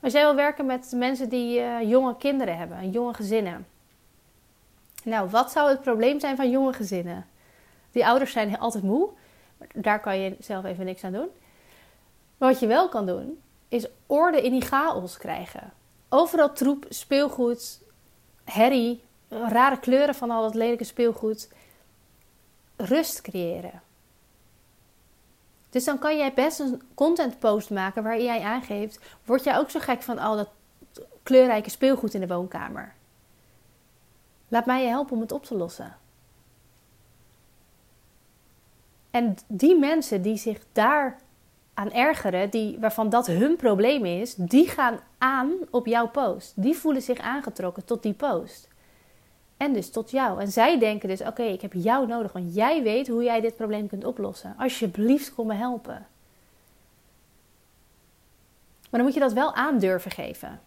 Als 0.03 0.13
jij 0.13 0.23
wil 0.23 0.35
werken 0.35 0.67
met 0.67 0.93
mensen 0.97 1.29
die 1.29 1.61
uh, 1.61 1.91
jonge 1.91 2.17
kinderen 2.17 2.57
hebben, 2.57 2.91
jonge 2.91 3.15
gezinnen. 3.15 3.67
Nou, 5.05 5.29
wat 5.31 5.51
zou 5.51 5.69
het 5.69 5.81
probleem 5.81 6.21
zijn 6.21 6.37
van 6.37 6.51
jonge 6.51 6.73
gezinnen? 6.73 7.27
Die 7.91 8.07
ouders 8.07 8.33
zijn 8.33 8.59
altijd 8.59 8.85
moe. 8.85 9.09
Daar 9.75 10.01
kan 10.01 10.19
je 10.19 10.37
zelf 10.41 10.65
even 10.65 10.85
niks 10.85 11.05
aan 11.05 11.13
doen. 11.13 11.29
Maar 12.37 12.49
wat 12.49 12.61
je 12.61 12.67
wel 12.67 12.89
kan 12.89 13.07
doen, 13.07 13.41
is 13.69 13.87
orde 14.07 14.43
in 14.43 14.53
die 14.53 14.65
chaos 14.65 15.17
krijgen. 15.17 15.73
Overal 16.09 16.53
troep, 16.53 16.87
speelgoed, 16.89 17.81
herrie, 18.45 19.07
rare 19.29 19.79
kleuren 19.79 20.15
van 20.15 20.31
al 20.31 20.43
dat 20.43 20.55
lelijke 20.55 20.85
speelgoed. 20.85 21.49
Rust 22.77 23.21
creëren. 23.21 23.83
Dus 25.71 25.85
dan 25.85 25.99
kan 25.99 26.17
jij 26.17 26.35
best 26.35 26.59
een 26.59 26.83
content 26.95 27.39
post 27.39 27.71
maken 27.71 28.03
waarin 28.03 28.25
jij 28.25 28.41
aangeeft: 28.41 29.01
word 29.25 29.45
jij 29.45 29.59
ook 29.59 29.71
zo 29.71 29.81
gek 29.81 30.03
van 30.03 30.19
al 30.19 30.37
dat 30.37 30.51
kleurrijke 31.23 31.71
speelgoed 31.71 32.15
in 32.15 32.21
de 32.21 32.27
woonkamer? 32.27 32.95
Laat 34.49 34.67
mij 34.67 34.83
je 34.83 34.89
helpen 34.89 35.15
om 35.15 35.21
het 35.21 35.33
op 35.33 35.45
te 35.45 35.55
lossen. 35.55 35.97
En 39.11 39.37
die 39.47 39.79
mensen 39.79 40.23
die 40.23 40.37
zich 40.37 40.59
daar 40.73 41.19
aan 41.75 41.93
ergeren, 41.93 42.51
die, 42.51 42.79
waarvan 42.79 43.09
dat 43.09 43.27
hun 43.27 43.57
probleem 43.57 44.05
is, 44.05 44.35
die 44.35 44.69
gaan 44.69 45.01
aan 45.19 45.53
op 45.71 45.87
jouw 45.87 46.09
post. 46.09 46.53
Die 46.57 46.77
voelen 46.77 47.03
zich 47.03 47.19
aangetrokken 47.19 47.85
tot 47.85 48.03
die 48.03 48.13
post. 48.13 48.68
En 49.59 49.73
dus 49.73 49.91
tot 49.91 50.11
jou. 50.11 50.41
En 50.41 50.49
zij 50.49 50.79
denken 50.79 51.09
dus: 51.09 51.21
oké, 51.21 51.43
ik 51.43 51.61
heb 51.61 51.73
jou 51.73 52.07
nodig, 52.07 52.33
want 52.33 52.55
jij 52.55 52.83
weet 52.83 53.09
hoe 53.09 53.23
jij 53.23 53.41
dit 53.41 53.57
probleem 53.57 53.89
kunt 53.89 54.05
oplossen. 54.05 54.55
Alsjeblieft, 54.59 55.35
kom 55.35 55.47
me 55.47 55.55
helpen. 55.55 56.07
Maar 58.91 59.01
dan 59.01 59.03
moet 59.03 59.15
je 59.15 59.21
dat 59.21 59.33
wel 59.33 59.55
aan 59.55 59.79
durven 59.79 60.11
geven. 60.11 60.61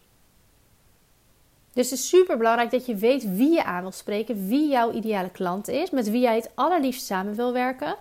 Dus 1.74 1.90
het 1.90 2.00
is 2.00 2.10
super 2.10 2.38
belangrijk 2.38 2.72
dat 2.72 2.86
je 2.86 2.96
weet 2.96 3.36
wie 3.36 3.52
je 3.52 3.64
aan 3.64 3.82
wil 3.82 3.92
spreken, 3.92 4.48
wie 4.48 4.70
jouw 4.70 4.92
ideale 4.92 5.30
klant 5.30 5.68
is, 5.68 5.90
met 5.90 6.10
wie 6.10 6.22
jij 6.22 6.36
het 6.36 6.52
allerliefst 6.56 7.06
samen 7.06 7.36
wil 7.36 7.54
werken. 7.54 7.96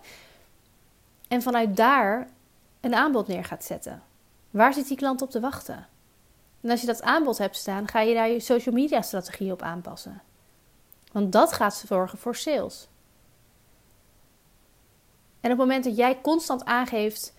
En 1.28 1.42
vanuit 1.42 1.76
daar 1.76 2.28
een 2.80 2.94
aanbod 2.94 3.26
neer 3.26 3.44
gaat 3.44 3.64
zetten. 3.64 4.02
Waar 4.50 4.74
zit 4.74 4.88
die 4.88 4.96
klant 4.96 5.22
op 5.22 5.30
te 5.30 5.40
wachten? 5.40 5.86
En 6.60 6.70
als 6.70 6.80
je 6.80 6.86
dat 6.86 7.02
aanbod 7.02 7.38
hebt 7.38 7.56
staan, 7.56 7.88
ga 7.88 8.00
je 8.00 8.14
daar 8.14 8.28
je 8.28 8.40
social 8.40 8.74
media 8.74 9.02
strategie 9.02 9.52
op 9.52 9.62
aanpassen. 9.62 10.22
Want 11.12 11.32
dat 11.32 11.52
gaat 11.52 11.84
zorgen 11.86 12.18
voor 12.18 12.36
sales. 12.36 12.88
En 15.40 15.52
op 15.52 15.58
het 15.58 15.66
moment 15.66 15.84
dat 15.84 15.96
jij 15.96 16.20
constant 16.20 16.64
aangeeft: 16.64 17.34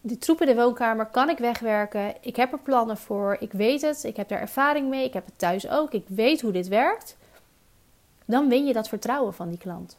die 0.00 0.18
troep 0.18 0.40
in 0.40 0.46
de 0.46 0.54
woonkamer 0.54 1.06
kan 1.06 1.30
ik 1.30 1.38
wegwerken, 1.38 2.14
ik 2.20 2.36
heb 2.36 2.52
er 2.52 2.58
plannen 2.58 2.96
voor, 2.96 3.36
ik 3.40 3.52
weet 3.52 3.82
het, 3.82 4.04
ik 4.04 4.16
heb 4.16 4.28
daar 4.28 4.40
ervaring 4.40 4.88
mee, 4.88 5.04
ik 5.04 5.12
heb 5.12 5.26
het 5.26 5.38
thuis 5.38 5.68
ook, 5.68 5.92
ik 5.92 6.04
weet 6.08 6.40
hoe 6.40 6.52
dit 6.52 6.68
werkt, 6.68 7.16
dan 8.24 8.48
win 8.48 8.66
je 8.66 8.72
dat 8.72 8.88
vertrouwen 8.88 9.34
van 9.34 9.48
die 9.48 9.58
klant. 9.58 9.96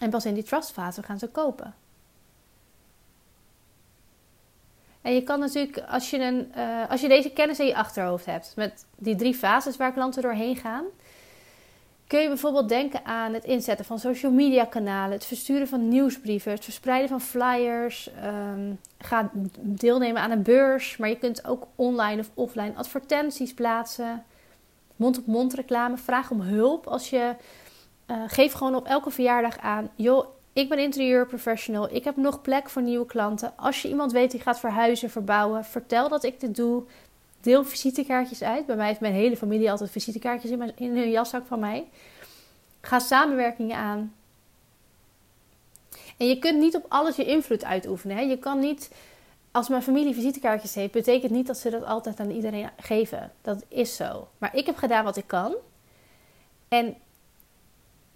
En 0.00 0.10
pas 0.10 0.24
in 0.24 0.34
die 0.34 0.42
trustfase 0.42 1.02
gaan 1.02 1.18
ze 1.18 1.28
kopen. 1.28 1.74
En 5.04 5.14
je 5.14 5.22
kan 5.22 5.40
natuurlijk, 5.40 5.78
als 5.88 6.10
je, 6.10 6.18
een, 6.18 6.52
uh, 6.56 6.90
als 6.90 7.00
je 7.00 7.08
deze 7.08 7.30
kennis 7.30 7.58
in 7.58 7.66
je 7.66 7.76
achterhoofd 7.76 8.26
hebt, 8.26 8.52
met 8.56 8.86
die 8.96 9.16
drie 9.16 9.34
fases 9.34 9.76
waar 9.76 9.92
klanten 9.92 10.22
doorheen 10.22 10.56
gaan, 10.56 10.84
kun 12.06 12.20
je 12.20 12.28
bijvoorbeeld 12.28 12.68
denken 12.68 13.04
aan 13.04 13.34
het 13.34 13.44
inzetten 13.44 13.84
van 13.84 13.98
social 13.98 14.32
media 14.32 14.64
kanalen, 14.64 15.12
het 15.12 15.24
versturen 15.24 15.68
van 15.68 15.88
nieuwsbrieven, 15.88 16.52
het 16.52 16.64
verspreiden 16.64 17.08
van 17.08 17.20
flyers. 17.20 18.10
Um, 18.24 18.78
ga 18.98 19.30
deelnemen 19.60 20.22
aan 20.22 20.30
een 20.30 20.42
beurs, 20.42 20.96
maar 20.96 21.08
je 21.08 21.18
kunt 21.18 21.46
ook 21.46 21.66
online 21.74 22.20
of 22.20 22.30
offline 22.34 22.72
advertenties 22.74 23.54
plaatsen. 23.54 24.24
Mond-op-mond 24.96 25.54
reclame, 25.54 25.96
vraag 25.96 26.30
om 26.30 26.40
hulp 26.40 26.86
als 26.86 27.10
je. 27.10 27.34
Uh, 28.06 28.16
geef 28.26 28.52
gewoon 28.52 28.74
op 28.74 28.86
elke 28.86 29.10
verjaardag 29.10 29.58
aan. 29.58 29.90
Joh, 29.94 30.26
ik 30.54 30.68
ben 30.68 30.78
interieurprofessional. 30.78 31.94
Ik 31.94 32.04
heb 32.04 32.16
nog 32.16 32.42
plek 32.42 32.70
voor 32.70 32.82
nieuwe 32.82 33.06
klanten. 33.06 33.52
Als 33.56 33.82
je 33.82 33.88
iemand 33.88 34.12
weet 34.12 34.30
die 34.30 34.40
gaat 34.40 34.60
verhuizen, 34.60 35.10
verbouwen, 35.10 35.64
vertel 35.64 36.08
dat 36.08 36.24
ik 36.24 36.40
dit 36.40 36.56
doe. 36.56 36.82
Deel 37.40 37.64
visitekaartjes 37.64 38.42
uit. 38.42 38.66
Bij 38.66 38.76
mij 38.76 38.86
heeft 38.86 39.00
mijn 39.00 39.12
hele 39.12 39.36
familie 39.36 39.70
altijd 39.70 39.90
visitekaartjes 39.90 40.50
in, 40.50 40.58
mijn, 40.58 40.72
hun 40.76 41.10
jaszak 41.10 41.46
van 41.46 41.58
mij. 41.58 41.86
Ga 42.80 42.98
samenwerkingen 42.98 43.76
aan. 43.76 44.14
En 46.16 46.26
je 46.26 46.38
kunt 46.38 46.58
niet 46.58 46.76
op 46.76 46.86
alles 46.88 47.16
je 47.16 47.24
invloed 47.24 47.64
uitoefenen. 47.64 48.16
Hè? 48.16 48.22
Je 48.22 48.38
kan 48.38 48.58
niet, 48.58 48.90
als 49.50 49.68
mijn 49.68 49.82
familie 49.82 50.14
visitekaartjes 50.14 50.74
heeft, 50.74 50.92
betekent 50.92 51.32
niet 51.32 51.46
dat 51.46 51.58
ze 51.58 51.70
dat 51.70 51.84
altijd 51.84 52.20
aan 52.20 52.30
iedereen 52.30 52.70
geven. 52.80 53.32
Dat 53.42 53.64
is 53.68 53.96
zo. 53.96 54.28
Maar 54.38 54.56
ik 54.56 54.66
heb 54.66 54.76
gedaan 54.76 55.04
wat 55.04 55.16
ik 55.16 55.26
kan. 55.26 55.54
En 56.68 56.96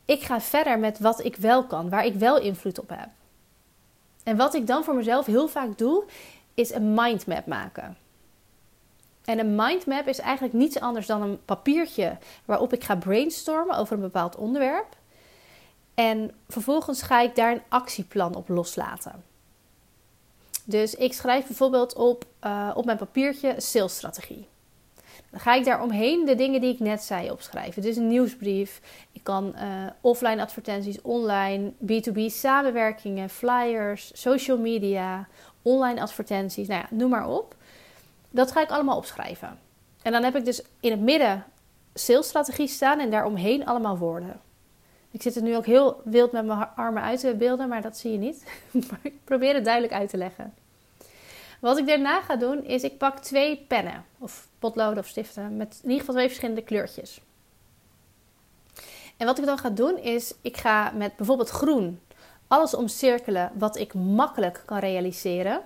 ik 0.08 0.22
ga 0.22 0.40
verder 0.40 0.78
met 0.78 0.98
wat 0.98 1.24
ik 1.24 1.36
wel 1.36 1.64
kan, 1.64 1.88
waar 1.88 2.04
ik 2.04 2.14
wel 2.14 2.40
invloed 2.40 2.80
op 2.80 2.88
heb. 2.88 3.08
En 4.22 4.36
wat 4.36 4.54
ik 4.54 4.66
dan 4.66 4.84
voor 4.84 4.94
mezelf 4.94 5.26
heel 5.26 5.48
vaak 5.48 5.78
doe, 5.78 6.04
is 6.54 6.72
een 6.72 6.94
mindmap 6.94 7.46
maken. 7.46 7.96
En 9.24 9.38
een 9.38 9.54
mindmap 9.54 10.06
is 10.06 10.18
eigenlijk 10.18 10.54
niets 10.54 10.80
anders 10.80 11.06
dan 11.06 11.22
een 11.22 11.44
papiertje 11.44 12.16
waarop 12.44 12.72
ik 12.72 12.84
ga 12.84 12.96
brainstormen 12.96 13.76
over 13.76 13.94
een 13.94 14.00
bepaald 14.00 14.36
onderwerp. 14.36 14.96
En 15.94 16.30
vervolgens 16.48 17.02
ga 17.02 17.20
ik 17.20 17.34
daar 17.34 17.52
een 17.52 17.62
actieplan 17.68 18.34
op 18.34 18.48
loslaten. 18.48 19.24
Dus 20.64 20.94
ik 20.94 21.12
schrijf 21.12 21.46
bijvoorbeeld 21.46 21.94
op, 21.94 22.24
uh, 22.44 22.70
op 22.74 22.84
mijn 22.84 22.98
papiertje 22.98 23.54
salesstrategie. 23.56 24.46
Dan 25.30 25.40
ga 25.40 25.54
ik 25.54 25.64
daar 25.64 25.82
omheen 25.82 26.24
de 26.24 26.34
dingen 26.34 26.60
die 26.60 26.72
ik 26.72 26.80
net 26.80 27.02
zei 27.02 27.30
opschrijven. 27.30 27.82
Dus 27.82 27.96
een 27.96 28.08
nieuwsbrief. 28.08 28.80
Ik 29.12 29.24
kan 29.24 29.54
uh, 29.54 29.62
offline 30.00 30.42
advertenties, 30.42 31.00
online, 31.00 31.72
B2B 31.86 32.18
samenwerkingen, 32.26 33.28
flyers, 33.28 34.10
social 34.14 34.58
media, 34.58 35.28
online 35.62 36.00
advertenties. 36.00 36.68
Nou 36.68 36.80
ja, 36.80 36.96
noem 36.96 37.10
maar 37.10 37.28
op. 37.28 37.56
Dat 38.30 38.52
ga 38.52 38.60
ik 38.60 38.70
allemaal 38.70 38.96
opschrijven. 38.96 39.58
En 40.02 40.12
dan 40.12 40.22
heb 40.22 40.36
ik 40.36 40.44
dus 40.44 40.62
in 40.80 40.90
het 40.90 41.00
midden 41.00 41.44
salesstrategie 41.94 42.68
staan 42.68 42.98
en 42.98 43.10
daaromheen 43.10 43.66
allemaal 43.66 43.98
woorden. 43.98 44.40
Ik 45.10 45.22
zit 45.22 45.36
er 45.36 45.42
nu 45.42 45.56
ook 45.56 45.66
heel 45.66 46.00
wild 46.04 46.32
met 46.32 46.46
mijn 46.46 46.68
armen 46.74 47.02
uit 47.02 47.20
te 47.20 47.34
beelden, 47.34 47.68
maar 47.68 47.82
dat 47.82 47.96
zie 47.96 48.12
je 48.12 48.18
niet. 48.18 48.44
maar 48.90 49.00
ik 49.02 49.14
probeer 49.24 49.54
het 49.54 49.64
duidelijk 49.64 49.94
uit 49.94 50.10
te 50.10 50.16
leggen. 50.16 50.54
Wat 51.58 51.78
ik 51.78 51.86
daarna 51.86 52.20
ga 52.20 52.36
doen 52.36 52.64
is 52.64 52.82
ik 52.82 52.98
pak 52.98 53.18
twee 53.18 53.56
pennen 53.68 54.04
of 54.18 54.48
potloden 54.58 54.98
of 54.98 55.06
stiften 55.06 55.56
met 55.56 55.74
in 55.82 55.82
ieder 55.82 55.98
geval 55.98 56.14
twee 56.14 56.26
verschillende 56.26 56.62
kleurtjes. 56.62 57.20
En 59.16 59.26
wat 59.26 59.38
ik 59.38 59.44
dan 59.44 59.58
ga 59.58 59.70
doen 59.70 59.98
is 59.98 60.34
ik 60.40 60.56
ga 60.56 60.90
met 60.90 61.16
bijvoorbeeld 61.16 61.48
groen 61.48 62.00
alles 62.48 62.74
omcirkelen 62.74 63.50
wat 63.54 63.76
ik 63.76 63.94
makkelijk 63.94 64.62
kan 64.66 64.78
realiseren. 64.78 65.60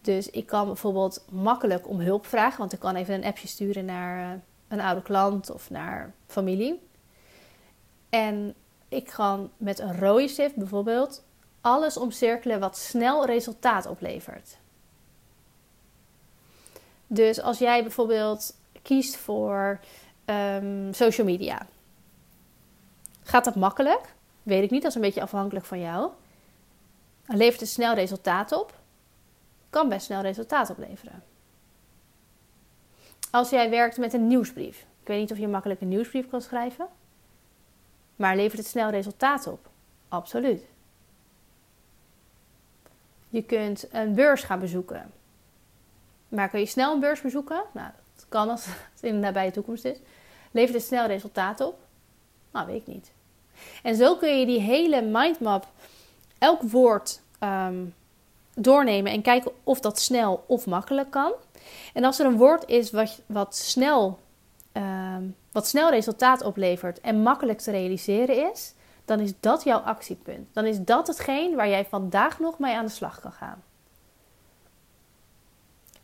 Dus 0.00 0.30
ik 0.30 0.46
kan 0.46 0.66
bijvoorbeeld 0.66 1.24
makkelijk 1.30 1.88
om 1.88 2.00
hulp 2.00 2.26
vragen, 2.26 2.58
want 2.58 2.72
ik 2.72 2.78
kan 2.78 2.96
even 2.96 3.14
een 3.14 3.24
appje 3.24 3.48
sturen 3.48 3.84
naar 3.84 4.32
eh, 4.32 4.38
een 4.68 4.80
oude 4.80 5.02
klant 5.02 5.50
of 5.50 5.70
naar 5.70 6.12
familie. 6.26 6.88
En 8.08 8.54
ik 8.88 9.10
ga 9.10 9.38
met 9.56 9.78
een 9.78 9.98
rode 9.98 10.28
stift 10.28 10.54
bijvoorbeeld 10.54 11.22
alles 11.60 11.96
omcirkelen 11.96 12.60
wat 12.60 12.78
snel 12.78 13.26
resultaat 13.26 13.86
oplevert. 13.86 14.58
Dus 17.12 17.40
als 17.40 17.58
jij 17.58 17.82
bijvoorbeeld 17.82 18.56
kiest 18.82 19.16
voor 19.16 19.80
um, 20.24 20.94
social 20.94 21.26
media, 21.26 21.66
gaat 23.22 23.44
dat 23.44 23.54
makkelijk? 23.54 24.14
Weet 24.42 24.62
ik 24.62 24.70
niet, 24.70 24.82
dat 24.82 24.90
is 24.90 24.96
een 24.96 25.02
beetje 25.02 25.22
afhankelijk 25.22 25.64
van 25.66 25.80
jou. 25.80 26.10
Levert 27.26 27.60
het 27.60 27.68
snel 27.68 27.94
resultaat 27.94 28.52
op? 28.52 28.78
Kan 29.70 29.88
best 29.88 30.06
snel 30.06 30.22
resultaat 30.22 30.70
opleveren. 30.70 31.22
Als 33.30 33.50
jij 33.50 33.70
werkt 33.70 33.96
met 33.96 34.12
een 34.12 34.26
nieuwsbrief, 34.26 34.86
ik 35.00 35.06
weet 35.06 35.20
niet 35.20 35.32
of 35.32 35.38
je 35.38 35.48
makkelijk 35.48 35.80
een 35.80 35.88
nieuwsbrief 35.88 36.28
kan 36.28 36.42
schrijven, 36.42 36.88
maar 38.16 38.36
levert 38.36 38.58
het 38.58 38.66
snel 38.66 38.90
resultaat 38.90 39.46
op? 39.46 39.68
Absoluut. 40.08 40.62
Je 43.28 43.42
kunt 43.42 43.88
een 43.92 44.14
beurs 44.14 44.42
gaan 44.42 44.60
bezoeken. 44.60 45.19
Maar 46.30 46.48
kun 46.48 46.60
je 46.60 46.66
snel 46.66 46.92
een 46.92 47.00
beurs 47.00 47.20
bezoeken? 47.20 47.62
Nou, 47.72 47.90
dat 48.14 48.26
kan 48.28 48.48
als 48.48 48.64
het 48.94 49.02
in 49.02 49.12
de 49.12 49.18
nabije 49.18 49.50
toekomst 49.50 49.84
is. 49.84 49.96
Levert 50.50 50.74
het 50.74 50.86
snel 50.86 51.06
resultaten 51.06 51.66
op? 51.66 51.78
Nou, 52.52 52.66
weet 52.66 52.80
ik 52.80 52.86
niet. 52.86 53.12
En 53.82 53.96
zo 53.96 54.16
kun 54.16 54.38
je 54.38 54.46
die 54.46 54.60
hele 54.60 55.02
mindmap, 55.02 55.66
elk 56.38 56.62
woord 56.62 57.20
ehm, 57.38 57.84
doornemen 58.54 59.12
en 59.12 59.22
kijken 59.22 59.52
of 59.64 59.80
dat 59.80 59.98
snel 59.98 60.44
of 60.46 60.66
makkelijk 60.66 61.10
kan. 61.10 61.32
En 61.94 62.04
als 62.04 62.18
er 62.18 62.26
een 62.26 62.36
woord 62.36 62.68
is 62.68 62.90
wat, 62.90 63.20
wat, 63.26 63.56
snel, 63.56 64.18
ehm, 64.72 65.22
wat 65.52 65.66
snel 65.66 65.90
resultaat 65.90 66.42
oplevert 66.42 67.00
en 67.00 67.22
makkelijk 67.22 67.58
te 67.58 67.70
realiseren 67.70 68.50
is, 68.52 68.74
dan 69.04 69.20
is 69.20 69.32
dat 69.40 69.64
jouw 69.64 69.78
actiepunt. 69.78 70.48
Dan 70.52 70.64
is 70.64 70.78
dat 70.80 71.06
hetgeen 71.06 71.54
waar 71.54 71.68
jij 71.68 71.84
vandaag 71.84 72.38
nog 72.38 72.58
mee 72.58 72.76
aan 72.76 72.84
de 72.84 72.90
slag 72.90 73.20
kan 73.20 73.32
gaan. 73.32 73.62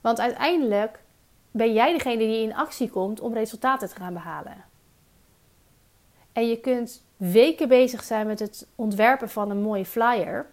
Want 0.07 0.21
uiteindelijk 0.21 0.99
ben 1.51 1.73
jij 1.73 1.93
degene 1.93 2.17
die 2.17 2.43
in 2.43 2.55
actie 2.55 2.91
komt 2.91 3.21
om 3.21 3.35
resultaten 3.35 3.89
te 3.89 3.95
gaan 3.95 4.13
behalen. 4.13 4.65
En 6.33 6.49
je 6.49 6.61
kunt 6.61 7.03
weken 7.17 7.69
bezig 7.69 8.03
zijn 8.05 8.27
met 8.27 8.39
het 8.39 8.67
ontwerpen 8.75 9.29
van 9.29 9.51
een 9.51 9.63
mooie 9.63 9.85
flyer. 9.85 10.47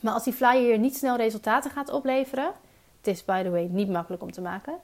Maar 0.00 0.12
als 0.12 0.24
die 0.24 0.32
flyer 0.32 0.72
je 0.72 0.78
niet 0.78 0.96
snel 0.96 1.16
resultaten 1.16 1.70
gaat 1.70 1.90
opleveren, 1.90 2.52
het 2.98 3.06
is 3.06 3.24
by 3.24 3.42
the 3.42 3.50
way 3.50 3.68
niet 3.70 3.88
makkelijk 3.88 4.22
om 4.22 4.32
te 4.32 4.40
maken, 4.40 4.78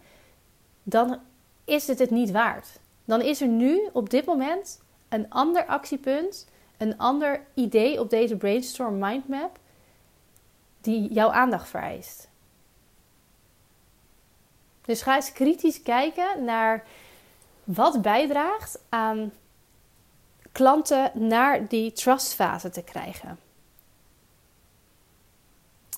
dan 0.83 1.19
is 1.65 1.87
het 1.87 1.99
het 1.99 2.11
niet 2.11 2.31
waard. 2.31 2.69
Dan 3.05 3.21
is 3.21 3.41
er 3.41 3.49
nu 3.49 3.89
op 3.93 4.11
dit 4.11 4.25
moment 4.25 4.81
een 5.09 5.31
ander 5.31 5.67
actiepunt, 5.67 6.49
een 6.77 6.99
ander 6.99 7.41
idee 7.55 8.01
op 8.01 8.11
deze 8.11 8.37
brainstorm 8.37 8.99
mindmap 8.99 9.59
die 10.81 11.13
jouw 11.13 11.31
aandacht 11.31 11.69
vereist. 11.69 12.28
Dus 14.89 15.03
ga 15.03 15.15
eens 15.15 15.33
kritisch 15.33 15.83
kijken 15.83 16.45
naar 16.45 16.85
wat 17.65 18.03
bijdraagt 18.03 18.79
aan 18.89 19.33
klanten 20.53 21.11
naar 21.15 21.69
die 21.69 21.93
trustfase 21.93 22.71
te 22.71 22.83
krijgen. 22.83 23.39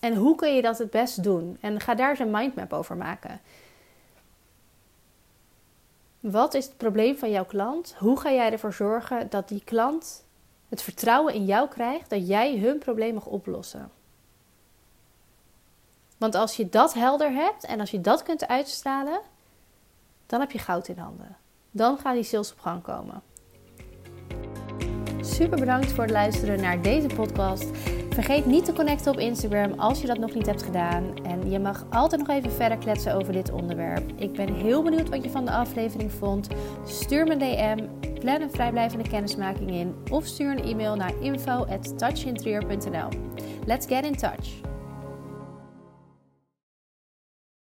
En 0.01 0.15
hoe 0.15 0.35
kun 0.35 0.55
je 0.55 0.63
dat 0.63 0.79
het 0.79 0.91
best 0.91 1.23
doen? 1.23 1.59
En 1.61 1.81
ga 1.81 1.95
daar 1.95 2.11
eens 2.11 2.19
een 2.19 2.31
mindmap 2.31 2.73
over 2.73 2.97
maken. 2.97 3.41
Wat 6.21 6.55
is 6.55 6.65
het 6.65 6.77
probleem 6.77 7.17
van 7.17 7.31
jouw 7.31 7.45
klant? 7.45 7.95
Hoe 7.99 8.21
ga 8.21 8.33
jij 8.33 8.53
ervoor 8.53 8.73
zorgen 8.73 9.31
dat 9.31 9.49
die 9.49 9.63
klant 9.65 10.25
het 10.69 10.83
vertrouwen 10.83 11.35
in 11.35 11.45
jou 11.45 11.69
krijgt 11.69 12.11
dat 12.11 12.29
jij 12.29 12.59
hun 12.59 12.79
probleem 12.79 13.15
mag 13.15 13.27
oplossen? 13.27 13.91
Want 16.21 16.35
als 16.35 16.57
je 16.57 16.69
dat 16.69 16.95
helder 16.95 17.33
hebt 17.33 17.65
en 17.65 17.81
als 17.81 17.91
je 17.91 18.01
dat 18.01 18.23
kunt 18.23 18.49
uitstralen, 18.49 19.21
dan 20.27 20.41
heb 20.41 20.51
je 20.51 20.59
goud 20.59 20.89
in 20.89 20.99
handen. 20.99 21.37
Dan 21.71 21.99
gaan 21.99 22.15
die 22.15 22.23
sales 22.23 22.53
op 22.53 22.59
gang 22.61 22.83
komen. 22.83 23.23
Super 25.21 25.59
bedankt 25.59 25.93
voor 25.93 26.03
het 26.03 26.13
luisteren 26.13 26.61
naar 26.61 26.83
deze 26.83 27.07
podcast. 27.07 27.67
Vergeet 28.11 28.47
niet 28.47 28.65
te 28.65 28.73
connecten 28.73 29.13
op 29.13 29.19
Instagram 29.19 29.73
als 29.73 30.01
je 30.01 30.07
dat 30.07 30.19
nog 30.19 30.35
niet 30.35 30.47
hebt 30.47 30.63
gedaan. 30.63 31.25
En 31.25 31.51
je 31.51 31.59
mag 31.59 31.87
altijd 31.91 32.21
nog 32.27 32.37
even 32.37 32.53
verder 32.53 32.79
kletsen 32.79 33.15
over 33.15 33.33
dit 33.33 33.53
onderwerp. 33.53 34.13
Ik 34.17 34.33
ben 34.33 34.55
heel 34.55 34.83
benieuwd 34.83 35.09
wat 35.09 35.25
je 35.25 35.31
van 35.31 35.45
de 35.45 35.51
aflevering 35.51 36.13
vond. 36.13 36.49
Stuur 36.87 37.25
me 37.25 37.33
een 37.33 37.39
DM, 37.39 37.89
plan 38.21 38.41
een 38.41 38.51
vrijblijvende 38.51 39.09
kennismaking 39.09 39.71
in 39.71 39.95
of 40.11 40.27
stuur 40.27 40.51
een 40.51 40.65
e-mail 40.65 40.97
naar 40.97 41.13
info@touchinterieur.nl. 41.21 43.09
Let's 43.67 43.87
get 43.87 44.05
in 44.05 44.17
touch. 44.17 44.70